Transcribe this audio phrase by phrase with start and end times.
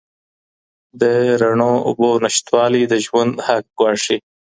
[1.01, 1.03] د
[1.41, 4.17] رڼو اوبو نشتوالی د ژوند حق ګواښي.